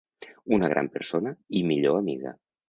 [0.57, 2.35] Una gran persona i millor amiga